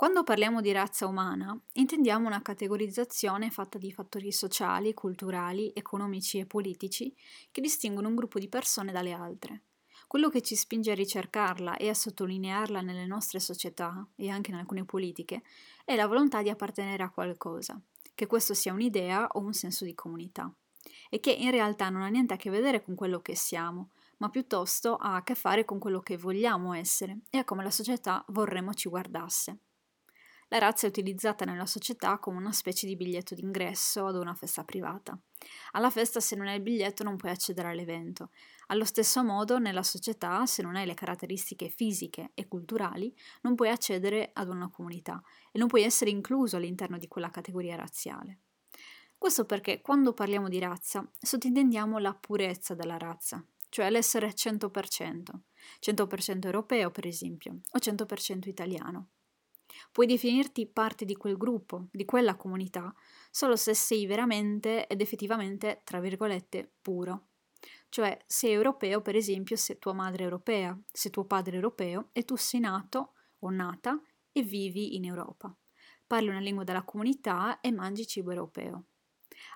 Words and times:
Quando 0.00 0.24
parliamo 0.24 0.62
di 0.62 0.72
razza 0.72 1.06
umana, 1.06 1.54
intendiamo 1.74 2.26
una 2.26 2.40
categorizzazione 2.40 3.50
fatta 3.50 3.76
di 3.76 3.92
fattori 3.92 4.32
sociali, 4.32 4.94
culturali, 4.94 5.72
economici 5.74 6.38
e 6.38 6.46
politici 6.46 7.14
che 7.50 7.60
distinguono 7.60 8.08
un 8.08 8.14
gruppo 8.14 8.38
di 8.38 8.48
persone 8.48 8.92
dalle 8.92 9.12
altre. 9.12 9.64
Quello 10.06 10.30
che 10.30 10.40
ci 10.40 10.56
spinge 10.56 10.92
a 10.92 10.94
ricercarla 10.94 11.76
e 11.76 11.90
a 11.90 11.94
sottolinearla 11.94 12.80
nelle 12.80 13.04
nostre 13.04 13.40
società 13.40 14.08
e 14.16 14.30
anche 14.30 14.52
in 14.52 14.56
alcune 14.56 14.86
politiche 14.86 15.42
è 15.84 15.94
la 15.96 16.06
volontà 16.06 16.40
di 16.40 16.48
appartenere 16.48 17.02
a 17.02 17.10
qualcosa, 17.10 17.78
che 18.14 18.26
questo 18.26 18.54
sia 18.54 18.72
un'idea 18.72 19.26
o 19.32 19.40
un 19.40 19.52
senso 19.52 19.84
di 19.84 19.94
comunità, 19.94 20.50
e 21.10 21.20
che 21.20 21.30
in 21.30 21.50
realtà 21.50 21.90
non 21.90 22.00
ha 22.00 22.08
niente 22.08 22.32
a 22.32 22.38
che 22.38 22.48
vedere 22.48 22.82
con 22.82 22.94
quello 22.94 23.20
che 23.20 23.36
siamo, 23.36 23.90
ma 24.16 24.30
piuttosto 24.30 24.96
ha 24.96 25.16
a 25.16 25.22
che 25.22 25.34
fare 25.34 25.66
con 25.66 25.78
quello 25.78 26.00
che 26.00 26.16
vogliamo 26.16 26.72
essere 26.72 27.18
e 27.28 27.36
a 27.36 27.44
come 27.44 27.62
la 27.62 27.70
società 27.70 28.24
vorremmo 28.28 28.72
ci 28.72 28.88
guardasse. 28.88 29.58
La 30.52 30.58
razza 30.58 30.86
è 30.86 30.88
utilizzata 30.88 31.44
nella 31.44 31.64
società 31.64 32.18
come 32.18 32.38
una 32.38 32.50
specie 32.50 32.84
di 32.84 32.96
biglietto 32.96 33.36
d'ingresso 33.36 34.06
ad 34.06 34.16
una 34.16 34.34
festa 34.34 34.64
privata. 34.64 35.16
Alla 35.72 35.90
festa 35.90 36.18
se 36.18 36.34
non 36.34 36.48
hai 36.48 36.56
il 36.56 36.62
biglietto 36.62 37.04
non 37.04 37.14
puoi 37.16 37.30
accedere 37.30 37.68
all'evento. 37.68 38.30
Allo 38.66 38.84
stesso 38.84 39.22
modo 39.22 39.60
nella 39.60 39.84
società 39.84 40.44
se 40.46 40.62
non 40.62 40.74
hai 40.74 40.86
le 40.86 40.94
caratteristiche 40.94 41.68
fisiche 41.68 42.32
e 42.34 42.48
culturali 42.48 43.14
non 43.42 43.54
puoi 43.54 43.68
accedere 43.68 44.30
ad 44.32 44.48
una 44.48 44.68
comunità 44.68 45.22
e 45.52 45.58
non 45.60 45.68
puoi 45.68 45.84
essere 45.84 46.10
incluso 46.10 46.56
all'interno 46.56 46.98
di 46.98 47.06
quella 47.06 47.30
categoria 47.30 47.76
razziale. 47.76 48.38
Questo 49.16 49.44
perché 49.44 49.80
quando 49.80 50.14
parliamo 50.14 50.48
di 50.48 50.58
razza 50.58 51.08
sottintendiamo 51.16 51.98
la 51.98 52.12
purezza 52.12 52.74
della 52.74 52.98
razza, 52.98 53.40
cioè 53.68 53.88
l'essere 53.88 54.34
100%, 54.34 55.22
100% 55.78 56.44
europeo 56.44 56.90
per 56.90 57.06
esempio, 57.06 57.60
o 57.70 57.78
100% 57.78 58.48
italiano. 58.48 59.10
Puoi 59.92 60.06
definirti 60.06 60.66
parte 60.66 61.04
di 61.04 61.16
quel 61.16 61.36
gruppo, 61.36 61.88
di 61.90 62.04
quella 62.04 62.36
comunità, 62.36 62.92
solo 63.30 63.56
se 63.56 63.74
sei 63.74 64.06
veramente 64.06 64.86
ed 64.86 65.00
effettivamente, 65.00 65.82
tra 65.84 66.00
virgolette, 66.00 66.70
puro. 66.80 67.28
Cioè, 67.88 68.16
sei 68.26 68.52
europeo, 68.52 69.00
per 69.02 69.16
esempio, 69.16 69.56
se 69.56 69.78
tua 69.78 69.92
madre 69.92 70.22
è 70.22 70.24
europea, 70.24 70.78
se 70.90 71.10
tuo 71.10 71.24
padre 71.24 71.52
è 71.52 71.56
europeo 71.56 72.08
e 72.12 72.24
tu 72.24 72.36
sei 72.36 72.60
nato 72.60 73.14
o 73.40 73.50
nata 73.50 74.00
e 74.32 74.42
vivi 74.42 74.96
in 74.96 75.04
Europa. 75.04 75.54
Parli 76.06 76.28
una 76.28 76.40
lingua 76.40 76.64
della 76.64 76.84
comunità 76.84 77.60
e 77.60 77.70
mangi 77.70 78.06
cibo 78.06 78.30
europeo. 78.30 78.84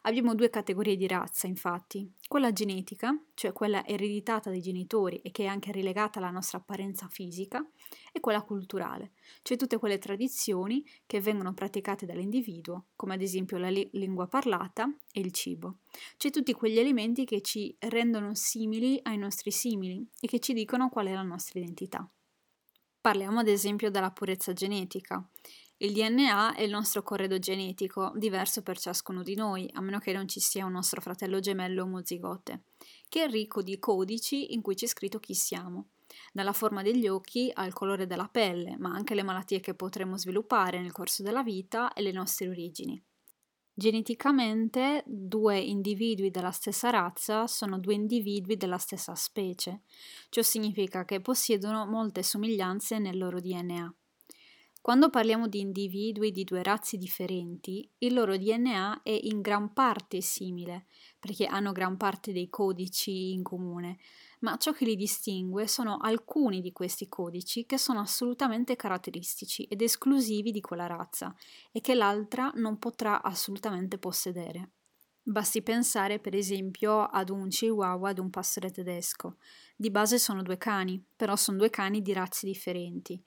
Abbiamo 0.02 0.34
due 0.34 0.50
categorie 0.50 0.96
di 0.96 1.06
razza, 1.06 1.46
infatti, 1.46 2.10
quella 2.28 2.52
genetica, 2.52 3.16
cioè 3.34 3.52
quella 3.52 3.84
ereditata 3.86 4.50
dai 4.50 4.60
genitori 4.60 5.20
e 5.22 5.30
che 5.30 5.44
è 5.44 5.46
anche 5.46 5.72
rilegata 5.72 6.18
alla 6.18 6.30
nostra 6.30 6.58
apparenza 6.58 7.08
fisica, 7.08 7.66
e 8.12 8.20
quella 8.20 8.42
culturale, 8.42 9.12
cioè 9.42 9.56
tutte 9.56 9.78
quelle 9.78 9.98
tradizioni 9.98 10.84
che 11.06 11.20
vengono 11.20 11.52
praticate 11.54 12.06
dall'individuo, 12.06 12.86
come 12.96 13.14
ad 13.14 13.22
esempio 13.22 13.58
la 13.58 13.70
li- 13.70 13.88
lingua 13.92 14.26
parlata 14.26 14.92
e 15.12 15.20
il 15.20 15.32
cibo, 15.32 15.78
cioè 16.16 16.30
tutti 16.30 16.52
quegli 16.52 16.78
elementi 16.78 17.24
che 17.24 17.40
ci 17.40 17.74
rendono 17.80 18.34
simili 18.34 18.98
ai 19.02 19.18
nostri 19.18 19.50
simili 19.50 20.06
e 20.20 20.26
che 20.26 20.38
ci 20.38 20.52
dicono 20.52 20.88
qual 20.88 21.06
è 21.06 21.12
la 21.12 21.22
nostra 21.22 21.58
identità. 21.58 22.08
Parliamo 23.00 23.40
ad 23.40 23.48
esempio 23.48 23.90
della 23.90 24.10
purezza 24.12 24.54
genetica. 24.54 25.22
Il 25.78 25.92
DNA 25.92 26.54
è 26.54 26.62
il 26.62 26.70
nostro 26.70 27.02
corredo 27.02 27.38
genetico, 27.40 28.12
diverso 28.14 28.62
per 28.62 28.78
ciascuno 28.78 29.24
di 29.24 29.34
noi, 29.34 29.68
a 29.72 29.80
meno 29.80 29.98
che 29.98 30.12
non 30.12 30.28
ci 30.28 30.38
sia 30.38 30.64
un 30.64 30.72
nostro 30.72 31.00
fratello 31.00 31.40
gemello 31.40 31.82
omozigote, 31.82 32.62
che 33.08 33.24
è 33.24 33.28
ricco 33.28 33.60
di 33.60 33.78
codici 33.80 34.54
in 34.54 34.62
cui 34.62 34.76
c'è 34.76 34.86
scritto 34.86 35.18
chi 35.18 35.34
siamo, 35.34 35.88
dalla 36.32 36.52
forma 36.52 36.82
degli 36.82 37.08
occhi 37.08 37.50
al 37.52 37.72
colore 37.72 38.06
della 38.06 38.28
pelle, 38.28 38.76
ma 38.78 38.92
anche 38.92 39.16
le 39.16 39.24
malattie 39.24 39.58
che 39.58 39.74
potremo 39.74 40.16
sviluppare 40.16 40.80
nel 40.80 40.92
corso 40.92 41.24
della 41.24 41.42
vita 41.42 41.92
e 41.92 42.02
le 42.02 42.12
nostre 42.12 42.48
origini. 42.48 43.02
Geneticamente 43.76 45.02
due 45.04 45.58
individui 45.58 46.30
della 46.30 46.52
stessa 46.52 46.90
razza 46.90 47.48
sono 47.48 47.80
due 47.80 47.94
individui 47.94 48.56
della 48.56 48.78
stessa 48.78 49.16
specie. 49.16 49.80
Ciò 50.28 50.42
significa 50.42 51.04
che 51.04 51.20
possiedono 51.20 51.84
molte 51.84 52.22
somiglianze 52.22 53.00
nel 53.00 53.18
loro 53.18 53.40
DNA. 53.40 53.92
Quando 54.84 55.08
parliamo 55.08 55.48
di 55.48 55.60
individui 55.60 56.30
di 56.30 56.44
due 56.44 56.62
razze 56.62 56.98
differenti, 56.98 57.90
il 58.00 58.12
loro 58.12 58.36
DNA 58.36 59.00
è 59.02 59.18
in 59.18 59.40
gran 59.40 59.72
parte 59.72 60.20
simile, 60.20 60.88
perché 61.18 61.46
hanno 61.46 61.72
gran 61.72 61.96
parte 61.96 62.32
dei 62.34 62.50
codici 62.50 63.32
in 63.32 63.42
comune, 63.42 63.96
ma 64.40 64.58
ciò 64.58 64.72
che 64.72 64.84
li 64.84 64.94
distingue 64.94 65.66
sono 65.68 65.96
alcuni 65.96 66.60
di 66.60 66.70
questi 66.72 67.08
codici 67.08 67.64
che 67.64 67.78
sono 67.78 68.00
assolutamente 68.00 68.76
caratteristici 68.76 69.62
ed 69.62 69.80
esclusivi 69.80 70.50
di 70.50 70.60
quella 70.60 70.86
razza 70.86 71.34
e 71.72 71.80
che 71.80 71.94
l'altra 71.94 72.52
non 72.56 72.78
potrà 72.78 73.22
assolutamente 73.22 73.96
possedere. 73.96 74.72
Basti 75.22 75.62
pensare 75.62 76.18
per 76.18 76.34
esempio 76.34 77.04
ad 77.04 77.30
un 77.30 77.48
chihuahua 77.48 78.10
ad 78.10 78.18
un 78.18 78.28
pastore 78.28 78.70
tedesco. 78.70 79.38
Di 79.74 79.90
base 79.90 80.18
sono 80.18 80.42
due 80.42 80.58
cani, 80.58 81.02
però 81.16 81.36
sono 81.36 81.56
due 81.56 81.70
cani 81.70 82.02
di 82.02 82.12
razze 82.12 82.46
differenti. 82.46 83.24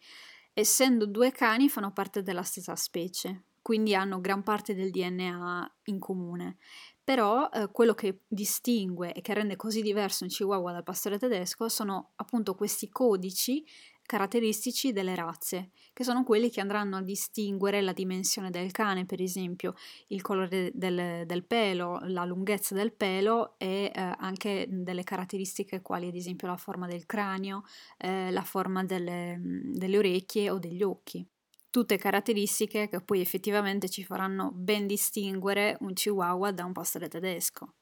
Essendo 0.59 1.05
due 1.05 1.29
cani 1.29 1.69
fanno 1.69 1.91
parte 1.93 2.23
della 2.23 2.41
stessa 2.41 2.75
specie, 2.75 3.43
quindi 3.61 3.93
hanno 3.93 4.19
gran 4.19 4.41
parte 4.41 4.73
del 4.73 4.89
DNA 4.89 5.75
in 5.83 5.99
comune. 5.99 6.57
Però 7.03 7.47
eh, 7.51 7.69
quello 7.71 7.93
che 7.93 8.21
distingue 8.27 9.13
e 9.13 9.21
che 9.21 9.35
rende 9.35 9.55
così 9.55 9.83
diverso 9.83 10.23
un 10.23 10.31
chihuahua 10.31 10.71
dal 10.71 10.81
pastore 10.81 11.19
tedesco 11.19 11.69
sono 11.69 12.13
appunto 12.15 12.55
questi 12.55 12.89
codici 12.89 13.63
caratteristici 14.07 14.91
delle 14.91 15.13
razze, 15.13 15.69
che 15.93 16.03
sono 16.03 16.23
quelli 16.23 16.49
che 16.49 16.61
andranno 16.61 16.97
a 16.97 17.03
distinguere 17.03 17.81
la 17.81 17.93
dimensione 17.93 18.49
del 18.49 18.71
cane, 18.71 19.05
per 19.05 19.21
esempio 19.21 19.75
il 20.07 20.23
colore 20.23 20.71
del, 20.73 21.25
del 21.27 21.45
pelo, 21.45 21.99
la 22.05 22.25
lunghezza 22.25 22.73
del 22.73 22.93
pelo 22.93 23.59
e 23.59 23.91
eh, 23.93 24.15
anche 24.17 24.65
delle 24.67 25.03
caratteristiche 25.03 25.83
quali 25.83 26.07
ad 26.07 26.15
esempio 26.15 26.47
la 26.47 26.57
forma 26.57 26.87
del 26.87 27.05
cranio, 27.05 27.63
eh, 27.97 28.31
la 28.31 28.43
forma 28.43 28.83
delle, 28.83 29.39
delle 29.39 29.97
orecchie 29.97 30.49
o 30.49 30.57
degli 30.57 30.81
occhi 30.81 31.23
tutte 31.69 31.97
caratteristiche 31.97 32.87
che 32.87 33.01
poi 33.01 33.21
effettivamente 33.21 33.87
ci 33.87 34.03
faranno 34.03 34.51
ben 34.51 34.87
distinguere 34.87 35.77
un 35.81 35.93
chihuahua 35.93 36.51
da 36.51 36.65
un 36.65 36.71
pastore 36.71 37.07
tedesco. 37.07 37.75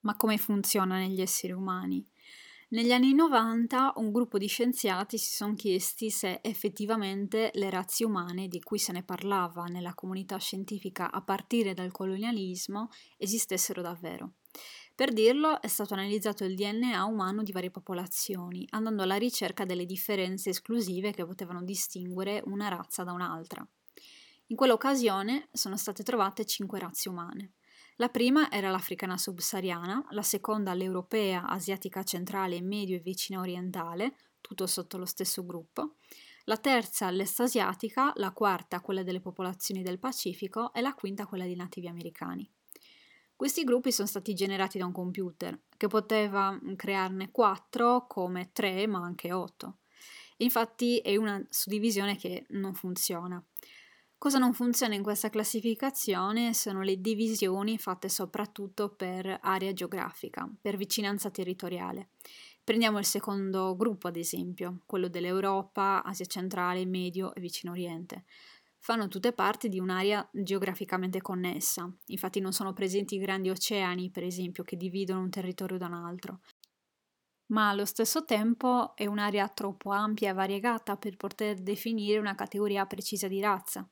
Ma 0.00 0.16
come 0.16 0.36
funziona 0.36 0.98
negli 0.98 1.22
esseri 1.22 1.54
umani? 1.54 2.06
Negli 2.70 2.92
anni 2.92 3.12
90 3.12 3.92
un 3.96 4.10
gruppo 4.10 4.38
di 4.38 4.46
scienziati 4.46 5.18
si 5.18 5.34
sono 5.34 5.54
chiesti 5.54 6.08
se 6.08 6.40
effettivamente 6.42 7.50
le 7.54 7.68
razze 7.68 8.04
umane 8.04 8.48
di 8.48 8.60
cui 8.60 8.78
se 8.78 8.92
ne 8.92 9.02
parlava 9.02 9.64
nella 9.64 9.92
comunità 9.92 10.38
scientifica 10.38 11.10
a 11.10 11.20
partire 11.20 11.74
dal 11.74 11.92
colonialismo 11.92 12.88
esistessero 13.18 13.82
davvero. 13.82 14.36
Per 14.94 15.12
dirlo 15.12 15.60
è 15.60 15.68
stato 15.68 15.92
analizzato 15.92 16.44
il 16.44 16.54
DNA 16.54 17.04
umano 17.04 17.42
di 17.42 17.52
varie 17.52 17.70
popolazioni, 17.70 18.66
andando 18.70 19.02
alla 19.02 19.16
ricerca 19.16 19.66
delle 19.66 19.84
differenze 19.84 20.50
esclusive 20.50 21.12
che 21.12 21.26
potevano 21.26 21.62
distinguere 21.62 22.42
una 22.46 22.68
razza 22.68 23.04
da 23.04 23.12
un'altra. 23.12 23.66
In 24.46 24.56
quell'occasione 24.56 25.48
sono 25.52 25.76
state 25.76 26.02
trovate 26.02 26.46
cinque 26.46 26.78
razze 26.78 27.08
umane. 27.08 27.52
La 27.96 28.08
prima 28.08 28.50
era 28.50 28.70
l'africana 28.70 29.16
subsahariana, 29.16 30.06
la 30.10 30.22
seconda 30.22 30.74
l'europea, 30.74 31.46
asiatica 31.46 32.02
centrale, 32.02 32.60
medio 32.60 32.96
e 32.96 33.00
vicina 33.00 33.38
orientale, 33.38 34.16
tutto 34.40 34.66
sotto 34.66 34.98
lo 34.98 35.06
stesso 35.06 35.46
gruppo, 35.46 35.94
la 36.46 36.56
terza 36.56 37.08
l'est 37.10 37.38
asiatica, 37.38 38.12
la 38.16 38.32
quarta 38.32 38.80
quella 38.80 39.04
delle 39.04 39.20
popolazioni 39.20 39.82
del 39.82 40.00
Pacifico 40.00 40.72
e 40.74 40.80
la 40.80 40.92
quinta 40.92 41.26
quella 41.26 41.44
dei 41.44 41.54
nativi 41.54 41.86
americani. 41.86 42.50
Questi 43.36 43.62
gruppi 43.62 43.92
sono 43.92 44.08
stati 44.08 44.34
generati 44.34 44.76
da 44.76 44.86
un 44.86 44.92
computer, 44.92 45.58
che 45.76 45.86
poteva 45.86 46.58
crearne 46.76 47.30
quattro 47.30 48.06
come 48.08 48.50
tre 48.52 48.86
ma 48.88 49.04
anche 49.04 49.32
otto. 49.32 49.78
Infatti 50.38 50.98
è 50.98 51.14
una 51.16 51.44
suddivisione 51.48 52.16
che 52.16 52.46
non 52.50 52.74
funziona. 52.74 53.42
Cosa 54.24 54.38
non 54.38 54.54
funziona 54.54 54.94
in 54.94 55.02
questa 55.02 55.28
classificazione 55.28 56.54
sono 56.54 56.80
le 56.80 56.98
divisioni 56.98 57.76
fatte 57.76 58.08
soprattutto 58.08 58.88
per 58.88 59.40
area 59.42 59.74
geografica, 59.74 60.50
per 60.62 60.78
vicinanza 60.78 61.28
territoriale. 61.28 62.08
Prendiamo 62.64 62.98
il 62.98 63.04
secondo 63.04 63.76
gruppo, 63.76 64.08
ad 64.08 64.16
esempio, 64.16 64.80
quello 64.86 65.08
dell'Europa, 65.08 66.02
Asia 66.02 66.24
centrale, 66.24 66.86
Medio 66.86 67.34
e 67.34 67.40
Vicino 67.42 67.72
Oriente. 67.72 68.24
Fanno 68.78 69.08
tutte 69.08 69.34
parte 69.34 69.68
di 69.68 69.78
un'area 69.78 70.26
geograficamente 70.32 71.20
connessa, 71.20 71.94
infatti 72.06 72.40
non 72.40 72.54
sono 72.54 72.72
presenti 72.72 73.18
grandi 73.18 73.50
oceani, 73.50 74.08
per 74.08 74.22
esempio, 74.22 74.64
che 74.64 74.78
dividono 74.78 75.20
un 75.20 75.28
territorio 75.28 75.76
da 75.76 75.88
un 75.88 75.92
altro. 75.92 76.40
Ma 77.48 77.68
allo 77.68 77.84
stesso 77.84 78.24
tempo 78.24 78.96
è 78.96 79.04
un'area 79.04 79.46
troppo 79.50 79.90
ampia 79.90 80.30
e 80.30 80.32
variegata 80.32 80.96
per 80.96 81.14
poter 81.18 81.60
definire 81.60 82.18
una 82.18 82.34
categoria 82.34 82.86
precisa 82.86 83.28
di 83.28 83.42
razza. 83.42 83.86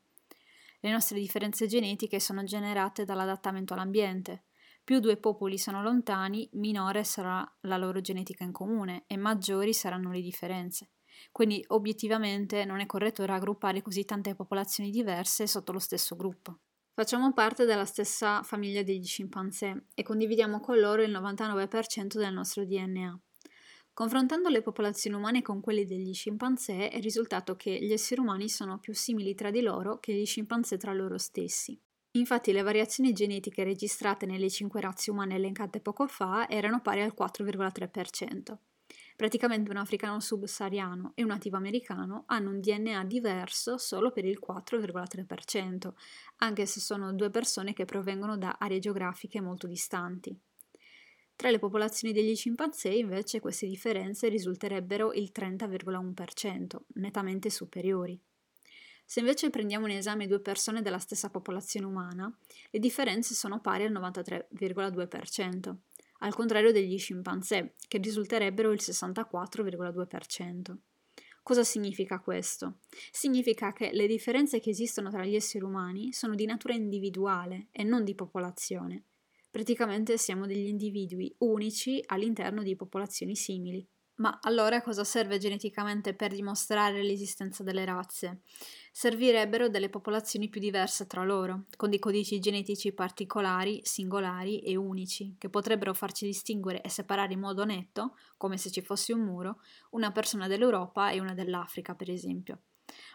Le 0.83 0.91
nostre 0.91 1.17
differenze 1.17 1.65
genetiche 1.65 2.19
sono 2.19 2.43
generate 2.43 3.05
dall'adattamento 3.05 3.73
all'ambiente. 3.73 4.47
Più 4.83 4.99
due 4.99 5.15
popoli 5.15 5.57
sono 5.57 5.81
lontani, 5.81 6.49
minore 6.55 7.05
sarà 7.05 7.49
la 7.61 7.77
loro 7.77 8.01
genetica 8.01 8.43
in 8.43 8.51
comune 8.51 9.05
e 9.07 9.15
maggiori 9.15 9.73
saranno 9.73 10.11
le 10.11 10.19
differenze. 10.19 10.89
quindi 11.31 11.63
obiettivamente 11.67 12.65
non 12.65 12.81
è 12.81 12.85
corretto 12.85 13.23
raggruppare 13.23 13.81
così 13.81 14.03
tante 14.03 14.35
popolazioni 14.35 14.89
diverse 14.89 15.47
sotto 15.47 15.71
lo 15.71 15.79
stesso 15.79 16.17
gruppo. 16.17 16.59
Facciamo 16.93 17.31
parte 17.31 17.63
della 17.63 17.85
stessa 17.85 18.43
famiglia 18.43 18.83
degli 18.83 19.05
scimpanzé 19.05 19.85
e 19.93 20.03
condividiamo 20.03 20.59
con 20.59 20.79
loro 20.79 21.01
il 21.01 21.11
99% 21.11 22.17
del 22.17 22.33
nostro 22.33 22.65
DNA. 22.65 23.21
Confrontando 23.93 24.49
le 24.49 24.63
popolazioni 24.63 25.15
umane 25.15 25.43
con 25.43 25.61
quelle 25.61 25.85
degli 25.85 26.15
scimpanzé 26.15 26.89
è 26.89 26.99
risultato 26.99 27.55
che 27.55 27.77
gli 27.79 27.91
esseri 27.91 28.21
umani 28.21 28.49
sono 28.49 28.79
più 28.79 28.91
simili 28.95 29.35
tra 29.35 29.51
di 29.51 29.61
loro 29.61 29.99
che 29.99 30.13
gli 30.15 30.25
scimpanzé 30.25 30.77
tra 30.77 30.93
loro 30.93 31.19
stessi. 31.19 31.79
Infatti 32.15 32.51
le 32.51 32.63
variazioni 32.63 33.13
genetiche 33.13 33.63
registrate 33.63 34.25
nelle 34.25 34.49
cinque 34.49 34.81
razze 34.81 35.11
umane 35.11 35.35
elencate 35.35 35.79
poco 35.79 36.07
fa 36.07 36.49
erano 36.49 36.81
pari 36.81 37.01
al 37.01 37.13
4,3%. 37.15 38.57
Praticamente 39.15 39.69
un 39.69 39.77
africano 39.77 40.19
subsahariano 40.19 41.11
e 41.13 41.21
un 41.21 41.27
nativo 41.27 41.57
americano 41.57 42.23
hanno 42.25 42.49
un 42.49 42.61
DNA 42.61 43.03
diverso 43.03 43.77
solo 43.77 44.11
per 44.11 44.25
il 44.25 44.39
4,3%, 44.43 45.93
anche 46.37 46.65
se 46.65 46.79
sono 46.79 47.13
due 47.13 47.29
persone 47.29 47.73
che 47.73 47.85
provengono 47.85 48.37
da 48.39 48.55
aree 48.59 48.79
geografiche 48.79 49.39
molto 49.39 49.67
distanti. 49.67 50.35
Tra 51.43 51.51
le 51.51 51.59
popolazioni 51.59 52.13
degli 52.13 52.37
scimpanzé 52.37 52.87
invece 52.87 53.41
queste 53.41 53.67
differenze 53.67 54.29
risulterebbero 54.29 55.11
il 55.11 55.29
30,1%, 55.35 56.77
nettamente 56.93 57.49
superiori. 57.49 58.17
Se 59.03 59.19
invece 59.19 59.49
prendiamo 59.49 59.87
in 59.87 59.97
esame 59.97 60.25
due 60.25 60.39
persone 60.39 60.81
della 60.81 60.99
stessa 60.99 61.29
popolazione 61.29 61.85
umana, 61.85 62.33
le 62.69 62.79
differenze 62.79 63.33
sono 63.33 63.59
pari 63.59 63.83
al 63.83 63.91
93,2% 63.91 65.75
al 66.19 66.33
contrario 66.33 66.71
degli 66.71 66.97
scimpanzé, 66.97 67.73
che 67.89 67.97
risulterebbero 67.97 68.71
il 68.71 68.79
64,2%. 68.81 70.77
Cosa 71.43 71.65
significa 71.65 72.21
questo? 72.21 72.77
Significa 73.11 73.73
che 73.73 73.91
le 73.91 74.07
differenze 74.07 74.61
che 74.61 74.69
esistono 74.69 75.09
tra 75.09 75.25
gli 75.25 75.35
esseri 75.35 75.65
umani 75.65 76.13
sono 76.13 76.35
di 76.35 76.45
natura 76.45 76.73
individuale 76.73 77.67
e 77.71 77.83
non 77.83 78.05
di 78.05 78.15
popolazione. 78.15 79.07
Praticamente 79.53 80.17
siamo 80.17 80.47
degli 80.47 80.65
individui 80.65 81.31
unici 81.41 82.01
all'interno 82.07 82.63
di 82.63 82.75
popolazioni 82.75 83.35
simili. 83.35 83.87
Ma 84.15 84.39
allora 84.41 84.81
cosa 84.81 85.03
serve 85.03 85.37
geneticamente 85.37 86.15
per 86.15 86.33
dimostrare 86.33 87.03
l'esistenza 87.03 87.61
delle 87.61 87.85
razze? 87.85 88.41
Servirebbero 88.91 89.69
delle 89.69 89.89
popolazioni 89.89 90.49
più 90.49 90.59
diverse 90.59 91.05
tra 91.05 91.23
loro, 91.23 91.65
con 91.75 91.91
dei 91.91 91.99
codici 91.99 92.39
genetici 92.39 92.93
particolari, 92.93 93.81
singolari 93.83 94.61
e 94.61 94.75
unici, 94.75 95.35
che 95.37 95.49
potrebbero 95.49 95.93
farci 95.93 96.25
distinguere 96.25 96.81
e 96.81 96.89
separare 96.89 97.33
in 97.33 97.39
modo 97.39 97.63
netto, 97.63 98.15
come 98.37 98.57
se 98.57 98.71
ci 98.71 98.81
fosse 98.81 99.13
un 99.13 99.21
muro, 99.21 99.59
una 99.91 100.11
persona 100.11 100.47
dell'Europa 100.47 101.11
e 101.11 101.19
una 101.19 101.35
dell'Africa, 101.35 101.93
per 101.93 102.09
esempio. 102.09 102.61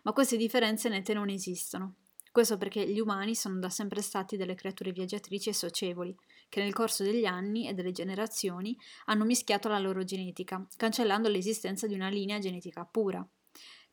Ma 0.04 0.12
queste 0.12 0.36
differenze 0.36 0.88
nette 0.88 1.14
non 1.14 1.30
esistono. 1.30 1.96
Questo 2.38 2.56
perché 2.56 2.88
gli 2.88 3.00
umani 3.00 3.34
sono 3.34 3.58
da 3.58 3.68
sempre 3.68 4.00
stati 4.00 4.36
delle 4.36 4.54
creature 4.54 4.92
viaggiatrici 4.92 5.48
e 5.48 5.52
socievoli, 5.52 6.16
che 6.48 6.62
nel 6.62 6.72
corso 6.72 7.02
degli 7.02 7.24
anni 7.24 7.66
e 7.66 7.74
delle 7.74 7.90
generazioni 7.90 8.78
hanno 9.06 9.24
mischiato 9.24 9.68
la 9.68 9.80
loro 9.80 10.04
genetica, 10.04 10.64
cancellando 10.76 11.28
l'esistenza 11.28 11.88
di 11.88 11.94
una 11.94 12.08
linea 12.08 12.38
genetica 12.38 12.84
pura. 12.84 13.28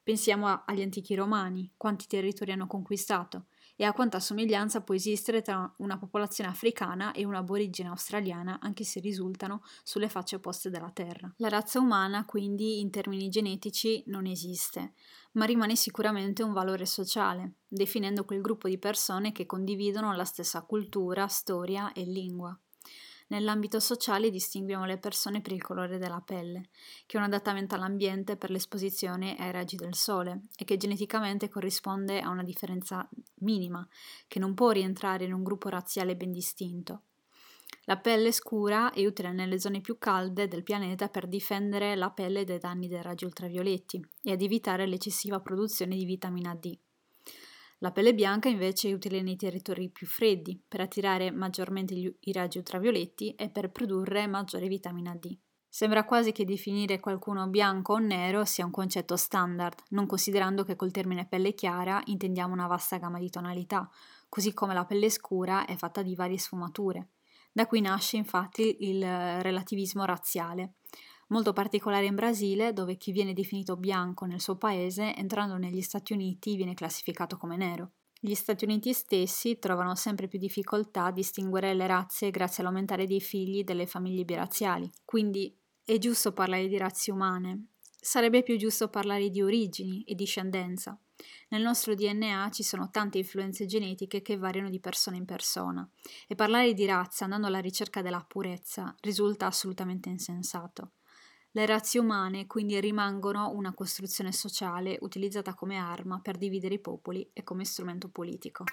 Pensiamo 0.04 0.62
agli 0.64 0.84
antichi 0.84 1.16
romani, 1.16 1.72
quanti 1.76 2.06
territori 2.06 2.52
hanno 2.52 2.68
conquistato, 2.68 3.48
e 3.75 3.83
a 3.83 3.94
quanta 3.94 4.19
somiglianza 4.19 4.81
può 4.81 4.95
esistere 4.95 5.42
tra 5.42 5.72
una 5.77 5.98
popolazione 5.98 6.50
africana 6.50 7.12
e 7.12 7.25
un'aborigine 7.25 7.89
australiana, 7.89 8.60
anche 8.62 8.83
se 8.83 9.00
risultano 9.00 9.62
sulle 9.83 10.10
facce 10.10 10.36
opposte 10.36 10.69
della 10.69 10.92
Terra. 10.92 11.33
La 11.38 11.50
razza 11.50 11.80
umana, 11.80 12.25
quindi, 12.25 12.80
in 12.80 12.89
termini 12.89 13.30
genetici, 13.30 14.04
non 14.07 14.25
esiste, 14.25 14.94
ma 15.33 15.45
rimane 15.45 15.75
sicuramente 15.75 16.44
un 16.44 16.54
valore 16.54 16.86
sociale, 16.86 17.56
definendo 17.68 18.25
quel 18.25 18.42
gruppo 18.42 18.68
di 18.68 18.80
persone 18.80 19.31
che 19.31 19.45
condividono 19.45 20.13
la 20.13 20.25
stessa 20.25 20.62
cultura, 20.63 21.27
storia 21.27 21.92
e 21.94 22.04
lingua. 22.04 22.57
Nell'ambito 23.27 23.80
sociale 23.80 24.30
distinguiamo 24.30 24.86
le 24.86 25.00
persone 25.00 25.42
per 25.42 25.51
il 25.51 25.63
colore 25.63 25.98
della 25.98 26.22
pelle, 26.24 26.69
che 27.07 27.18
è 27.18 27.19
un 27.19 27.25
adattamento 27.25 27.74
all'ambiente 27.74 28.38
per 28.38 28.51
l'esposizione 28.51 29.36
ai 29.38 29.51
raggi 29.51 29.77
del 29.77 29.95
sole 29.95 30.44
e 30.56 30.63
che 30.63 30.77
geneticamente 30.77 31.50
corrisponde 31.50 32.19
a 32.22 32.30
una 32.30 32.44
differenza 32.44 33.10
minima, 33.39 33.86
che 34.27 34.38
non 34.38 34.54
può 34.54 34.69
rientrare 34.69 35.25
in 35.25 35.33
un 35.33 35.42
gruppo 35.42 35.69
razziale 35.69 36.16
ben 36.16 36.31
distinto. 36.31 37.01
La 37.86 37.98
pelle 37.98 38.31
scura 38.31 38.92
è 38.92 39.04
utile 39.06 39.31
nelle 39.31 39.60
zone 39.60 39.81
più 39.81 39.98
calde 39.98 40.48
del 40.48 40.63
pianeta 40.63 41.07
per 41.10 41.27
difendere 41.27 41.95
la 41.95 42.12
pelle 42.12 42.44
dai 42.44 42.60
danni 42.60 42.88
dei 42.88 43.01
raggi 43.01 43.25
ultravioletti 43.25 44.04
e 44.22 44.31
ad 44.31 44.42
evitare 44.42 44.86
l'eccessiva 44.86 45.39
produzione 45.39 45.95
di 45.95 46.06
vitamina 46.06 46.56
D. 46.56 46.77
La 47.86 47.92
pelle 47.92 48.16
bianca 48.16 48.50
invece 48.50 48.90
è 48.90 48.94
utile 48.94 49.22
nei 49.22 49.36
territori 49.36 49.92
più 49.92 50.08
freddi 50.08 50.60
per 50.68 50.82
attirare 50.82 51.30
maggiormente 51.30 51.94
gli, 51.94 52.12
i 52.22 52.32
raggi 52.32 52.58
ultravioletti 52.58 53.36
e 53.36 53.52
per 53.52 53.70
produrre 53.70 54.26
maggiore 54.26 54.68
vitamina 54.68 55.14
D. 55.14 55.38
Sembra 55.70 56.04
quasi 56.04 56.32
che 56.32 56.46
definire 56.46 57.00
qualcuno 57.00 57.48
bianco 57.48 57.94
o 57.94 57.98
nero 58.00 58.44
sia 58.44 58.66
un 58.66 58.72
concetto 58.72 59.16
standard, 59.16 59.84
non 59.90 60.08
considerando 60.08 60.64
che 60.64 60.76
col 60.76 60.90
termine 60.90 61.28
pelle 61.28 61.54
chiara 61.54 62.02
intendiamo 62.06 62.54
una 62.54 62.66
vasta 62.66 62.98
gamma 62.98 63.20
di 63.20 63.30
tonalità, 63.30 63.88
così 64.30 64.52
come 64.52 64.74
la 64.74 64.86
pelle 64.86 65.12
scura 65.12 65.68
è 65.68 65.76
fatta 65.76 66.02
di 66.02 66.16
varie 66.16 66.40
sfumature. 66.40 67.10
Da 67.52 67.68
qui 67.68 67.82
nasce 67.82 68.18
infatti 68.18 68.78
il 68.80 69.04
relativismo 69.44 70.06
razziale, 70.06 70.78
molto 71.27 71.54
particolare 71.54 72.06
in 72.06 72.16
Brasile, 72.16 72.74
dove 72.74 72.98
chi 72.98 73.12
viene 73.12 73.33
definito 73.33 73.77
bianco 73.77 74.25
nel 74.25 74.42
suo 74.42 74.57
paese, 74.57 75.16
entrando 75.16 75.57
negli 75.57 75.81
Stati 75.81 76.13
Uniti, 76.13 76.56
viene 76.56 76.74
classificato 76.74 77.38
come 77.38 77.57
nero. 77.57 77.92
Gli 78.19 78.33
Stati 78.33 78.66
Uniti 78.66 78.94
stessi 78.94 79.60
trovano 79.60 79.95
sempre 79.95 80.27
più 80.27 80.39
difficoltà 80.39 81.06
a 81.06 81.12
distinguere 81.12 81.74
le 81.74 81.88
razze 81.88 82.31
grazie 82.31 82.63
all'aumentare 82.63 83.06
dei 83.06 83.22
figli 83.22 83.63
delle 83.63 83.86
famiglie 83.86 84.25
biraziali. 84.25 84.89
Quindi 85.04 85.56
è 85.83 85.98
giusto 85.98 86.31
parlare 86.31 86.68
di 86.68 86.77
razze 86.77 87.12
umane, 87.12 87.68
sarebbe 88.06 88.44
più 88.44 88.57
giusto 88.57 88.88
parlare 88.88 89.30
di 89.30 89.42
origini 89.42 90.04
e 90.04 90.16
discendenza. 90.16 91.00
Nel 91.50 91.62
nostro 91.62 91.94
DNA 91.95 92.50
ci 92.51 92.63
sono 92.63 92.89
tante 92.89 93.19
influenze 93.19 93.66
genetiche 93.66 94.22
che 94.22 94.38
variano 94.38 94.69
di 94.69 94.80
persona 94.80 95.18
in 95.18 95.25
persona 95.25 95.88
e 96.27 96.36
parlare 96.36 96.74
di 96.74 96.86
razza 96.86 97.24
andando 97.24 97.48
alla 97.48 97.60
ricerca 97.60 98.01
della 98.01 98.24
purezza 98.27 98.95
risulta 99.01 99.45
assolutamente 99.45 100.10
insensato. 100.10 100.92
Le 101.56 101.66
razze 101.66 102.00
umane 102.00 102.48
quindi 102.48 102.78
rimangono 102.81 103.50
una 103.52 103.74
costruzione 103.74 104.34
sociale 104.34 104.98
utilizzata 105.00 105.54
come 105.54 105.78
arma 105.78 106.19
per 106.22 106.36
dividere 106.36 106.74
i 106.74 106.80
popoli 106.80 107.30
e 107.31 107.44
come 107.44 107.63
strumento 107.63 108.10
politico. 108.10 108.65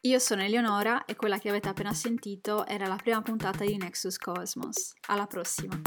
Io 0.00 0.18
sono 0.18 0.42
Eleonora 0.42 1.04
e 1.04 1.14
quella 1.14 1.38
che 1.38 1.48
avete 1.48 1.68
appena 1.68 1.94
sentito 1.94 2.66
era 2.66 2.88
la 2.88 2.96
prima 2.96 3.22
puntata 3.22 3.64
di 3.64 3.76
Nexus 3.76 4.18
Cosmos. 4.18 4.94
Alla 5.06 5.28
prossima! 5.28 5.80